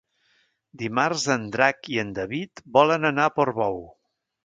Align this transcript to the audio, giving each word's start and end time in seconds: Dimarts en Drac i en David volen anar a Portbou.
Dimarts 0.81 1.27
en 1.35 1.45
Drac 1.57 1.91
i 1.97 2.01
en 2.07 2.17
David 2.19 2.67
volen 2.81 3.11
anar 3.15 3.29
a 3.33 3.37
Portbou. 3.41 3.83